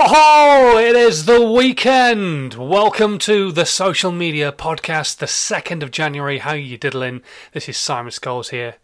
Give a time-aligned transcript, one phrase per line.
[0.00, 0.78] Ho ho!
[0.78, 2.54] It is the weekend.
[2.54, 6.38] Welcome to the social media podcast, the second of January.
[6.38, 7.20] How you diddling?
[7.52, 8.76] This is Simon Scholes here.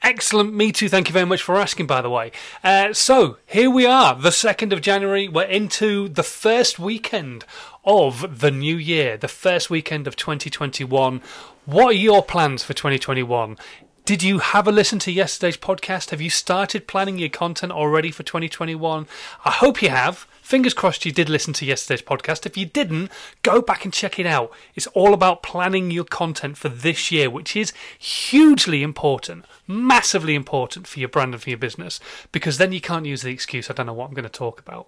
[0.00, 0.88] Excellent, me too.
[0.88, 1.88] Thank you very much for asking.
[1.88, 2.30] By the way,
[2.62, 5.26] uh, so here we are, the second of January.
[5.26, 7.44] We're into the first weekend
[7.84, 11.20] of the new year, the first weekend of 2021.
[11.64, 13.58] What are your plans for 2021?
[14.06, 16.10] Did you have a listen to yesterday's podcast?
[16.10, 19.06] Have you started planning your content already for 2021?
[19.46, 20.26] I hope you have.
[20.42, 22.44] Fingers crossed you did listen to yesterday's podcast.
[22.44, 23.10] If you didn't,
[23.42, 24.52] go back and check it out.
[24.74, 30.86] It's all about planning your content for this year, which is hugely important, massively important
[30.86, 31.98] for your brand and for your business,
[32.30, 34.60] because then you can't use the excuse, I don't know what I'm going to talk
[34.60, 34.86] about.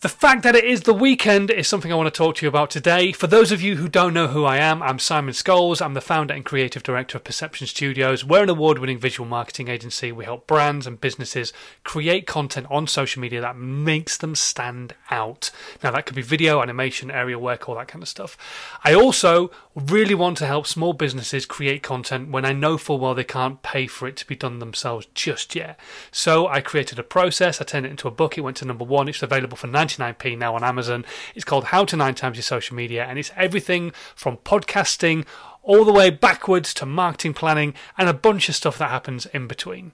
[0.00, 2.50] The fact that it is the weekend is something I want to talk to you
[2.50, 3.12] about today.
[3.12, 5.80] For those of you who don't know who I am, I'm Simon Scholes.
[5.80, 8.22] I'm the founder and creative director of Perception Studios.
[8.22, 10.12] We're an award winning visual marketing agency.
[10.12, 15.50] We help brands and businesses create content on social media that makes them stand out.
[15.82, 18.36] Now, that could be video, animation, aerial work, all that kind of stuff.
[18.84, 23.14] I also really want to help small businesses create content when I know full well
[23.14, 25.80] they can't pay for it to be done themselves just yet.
[26.10, 28.84] So I created a process, I turned it into a book, it went to number
[28.84, 31.04] one, it's available for 99p now on Amazon.
[31.34, 35.26] It's called How to Nine Times Your Social Media, and it's everything from podcasting
[35.62, 39.46] all the way backwards to marketing planning and a bunch of stuff that happens in
[39.46, 39.92] between.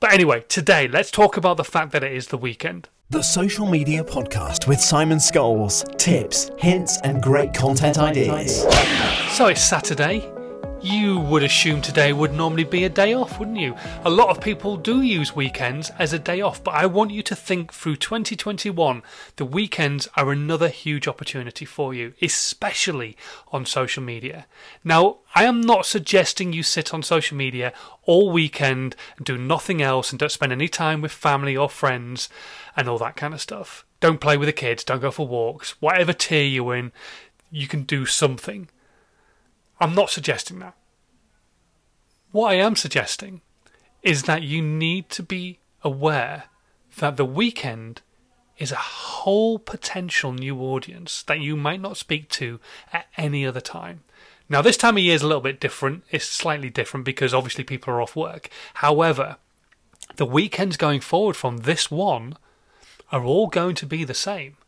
[0.00, 2.88] But anyway, today let's talk about the fact that it is the weekend.
[3.10, 5.84] The Social Media Podcast with Simon Scholes.
[5.98, 8.62] Tips, hints, and great content ideas.
[9.36, 10.41] So it's Saturday.
[10.82, 13.76] You would assume today would normally be a day off, wouldn't you?
[14.04, 17.22] A lot of people do use weekends as a day off, but I want you
[17.22, 19.00] to think through 2021.
[19.36, 23.16] The weekends are another huge opportunity for you, especially
[23.52, 24.46] on social media.
[24.82, 29.80] Now, I am not suggesting you sit on social media all weekend and do nothing
[29.80, 32.28] else and don't spend any time with family or friends
[32.76, 33.84] and all that kind of stuff.
[34.00, 35.80] Don't play with the kids, don't go for walks.
[35.80, 36.90] Whatever tier you're in,
[37.52, 38.68] you can do something.
[39.82, 40.76] I'm not suggesting that.
[42.30, 43.40] What I am suggesting
[44.04, 46.44] is that you need to be aware
[46.98, 48.00] that the weekend
[48.58, 52.60] is a whole potential new audience that you might not speak to
[52.92, 54.04] at any other time.
[54.48, 56.04] Now, this time of year is a little bit different.
[56.12, 58.50] It's slightly different because obviously people are off work.
[58.74, 59.36] However,
[60.14, 62.36] the weekends going forward from this one
[63.10, 64.58] are all going to be the same.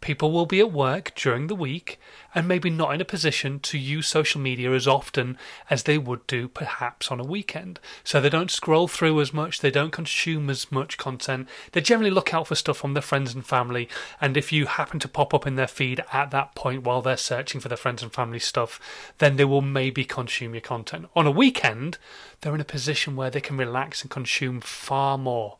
[0.00, 1.98] People will be at work during the week
[2.34, 5.38] and maybe not in a position to use social media as often
[5.70, 7.80] as they would do perhaps on a weekend.
[8.02, 11.48] So they don't scroll through as much, they don't consume as much content.
[11.72, 13.88] They generally look out for stuff from their friends and family.
[14.20, 17.16] And if you happen to pop up in their feed at that point while they're
[17.16, 18.78] searching for their friends and family stuff,
[19.18, 21.06] then they will maybe consume your content.
[21.16, 21.96] On a weekend,
[22.40, 25.56] they're in a position where they can relax and consume far more.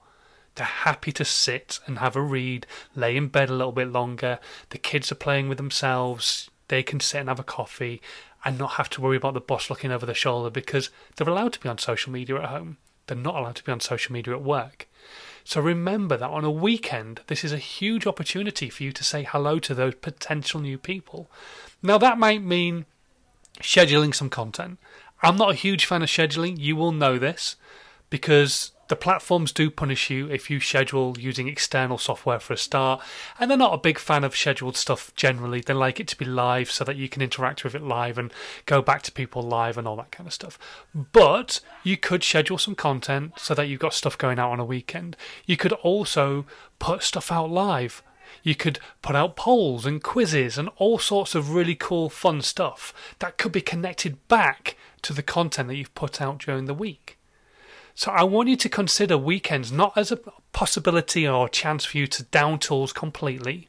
[0.55, 4.39] They're happy to sit and have a read, lay in bed a little bit longer.
[4.71, 6.49] The kids are playing with themselves.
[6.69, 8.01] They can sit and have a coffee
[8.45, 11.55] and not have to worry about the boss looking over their shoulder because they're allowed
[11.55, 12.77] to be on social media at home.
[13.07, 14.89] They're not allowed to be on social media at work.
[15.45, 19.25] So remember that on a weekend, this is a huge opportunity for you to say
[19.25, 21.31] hello to those potential new people.
[21.83, 22.87] Now, that might mean
[23.61, 24.79] scheduling some content.
[25.23, 26.59] I'm not a huge fan of scheduling.
[26.59, 27.57] You will know this
[28.09, 33.03] because the platforms do punish you if you schedule using external software for a start,
[33.39, 35.61] and they're not a big fan of scheduled stuff generally.
[35.61, 38.33] They like it to be live so that you can interact with it live and
[38.67, 40.59] go back to people live and all that kind of stuff.
[40.95, 44.65] But you could schedule some content so that you've got stuff going out on a
[44.65, 45.17] weekend.
[45.47, 46.47] You could also
[46.79, 48.03] put stuff out live.
[48.43, 52.93] You could put out polls and quizzes and all sorts of really cool, fun stuff
[53.21, 57.17] that could be connected back to the content that you've put out during the week.
[57.95, 60.19] So I want you to consider weekends not as a
[60.53, 63.69] possibility or a chance for you to down tools completely,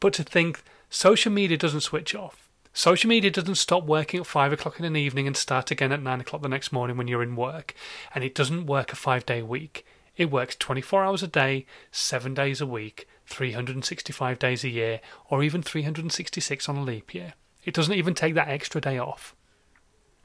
[0.00, 2.48] but to think social media doesn't switch off.
[2.72, 6.02] Social media doesn't stop working at five o'clock in the evening and start again at
[6.02, 7.74] nine o'clock the next morning when you're in work.
[8.14, 9.84] And it doesn't work a five day week.
[10.16, 15.42] It works 24 hours a day, seven days a week, 365 days a year, or
[15.42, 17.34] even 366 on a leap year.
[17.64, 19.34] It doesn't even take that extra day off.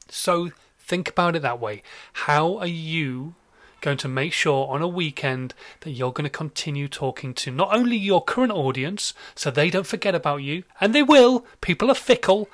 [0.08, 0.50] So
[0.86, 1.82] Think about it that way.
[2.12, 3.34] How are you
[3.80, 7.74] going to make sure on a weekend that you're going to continue talking to not
[7.74, 11.94] only your current audience so they don't forget about you, and they will, people are
[11.94, 12.48] fickle,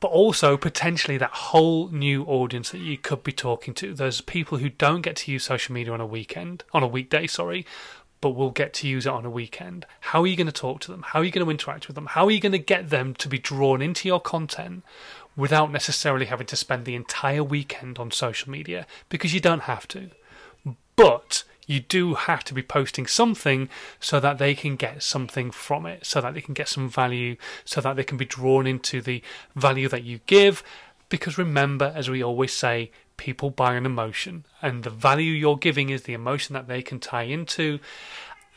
[0.00, 3.94] but also potentially that whole new audience that you could be talking to.
[3.94, 7.26] Those people who don't get to use social media on a weekend, on a weekday,
[7.26, 7.64] sorry,
[8.20, 9.86] but will get to use it on a weekend.
[10.00, 11.02] How are you going to talk to them?
[11.02, 12.06] How are you going to interact with them?
[12.06, 14.84] How are you going to get them to be drawn into your content
[15.36, 19.86] without necessarily having to spend the entire weekend on social media because you don't have
[19.88, 20.10] to.
[20.96, 23.68] But You do have to be posting something
[23.98, 27.36] so that they can get something from it, so that they can get some value,
[27.64, 29.22] so that they can be drawn into the
[29.54, 30.62] value that you give.
[31.08, 35.90] Because remember, as we always say, people buy an emotion, and the value you're giving
[35.90, 37.80] is the emotion that they can tie into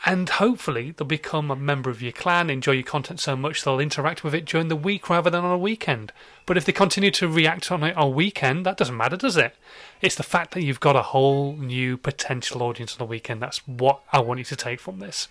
[0.05, 3.79] and hopefully they'll become a member of your clan, enjoy your content so much they'll
[3.79, 6.13] interact with it during the week rather than on a weekend.
[6.45, 9.55] But if they continue to react on it on weekend, that doesn't matter, does it?
[10.01, 13.41] It's the fact that you've got a whole new potential audience on the weekend.
[13.41, 15.27] That's what I want you to take from this.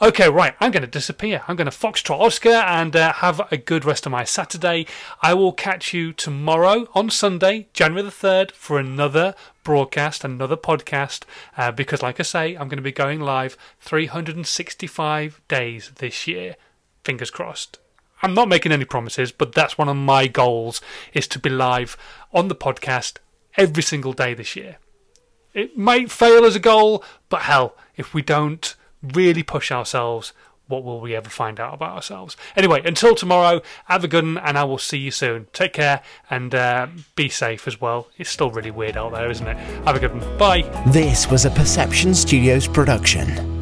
[0.00, 1.42] Okay, right, I'm going to disappear.
[1.46, 4.86] I'm going to foxtrot Oscar and uh, have a good rest of my Saturday.
[5.22, 9.34] I will catch you tomorrow on Sunday, January the 3rd, for another
[9.66, 11.24] broadcast, another podcast,
[11.56, 16.54] uh, because, like I say, I'm going to be going live 365 days this year.
[17.02, 17.80] Fingers crossed.
[18.22, 20.80] I'm not making any promises, but that's one of my goals
[21.12, 21.96] is to be live
[22.32, 23.16] on the podcast
[23.56, 24.76] every single day this year.
[25.52, 30.32] It might fail as a goal, but hell, if we don't really push ourselves,
[30.68, 32.36] what will we ever find out about ourselves?
[32.56, 35.46] Anyway, until tomorrow, have a good one, and I will see you soon.
[35.52, 38.08] Take care and uh, be safe as well.
[38.16, 39.56] It's still really weird out there, isn't it?
[39.86, 40.38] Have a good one.
[40.38, 40.62] Bye.
[40.88, 43.55] This was a Perception Studios production.